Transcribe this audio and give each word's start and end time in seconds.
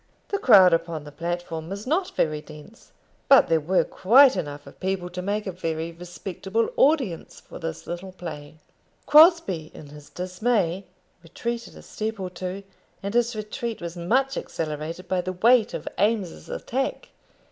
The 0.29 0.39
crowd 0.39 0.73
upon 0.73 1.03
the 1.03 1.11
platform 1.11 1.69
was 1.69 1.85
not 1.85 2.15
very 2.15 2.41
dense, 2.41 2.91
but 3.29 3.47
there 3.49 3.59
were 3.59 3.83
quite 3.83 4.35
enough 4.35 4.65
of 4.65 4.79
people 4.79 5.11
to 5.11 5.21
make 5.21 5.45
a 5.45 5.51
very 5.51 5.91
respectable 5.91 6.69
audience 6.75 7.39
for 7.39 7.59
this 7.59 7.85
little 7.85 8.11
play. 8.11 8.55
Crosbie, 9.05 9.69
in 9.75 9.89
his 9.89 10.09
dismay, 10.09 10.85
retreated 11.21 11.75
a 11.77 11.83
step 11.83 12.19
or 12.19 12.31
two, 12.31 12.63
and 13.03 13.13
his 13.13 13.35
retreat 13.35 13.79
was 13.79 13.95
much 13.95 14.37
accelerated 14.37 15.07
by 15.07 15.21
the 15.21 15.33
weight 15.33 15.71
of 15.75 15.87
Eames's 15.99 16.49
attack. 16.49 17.09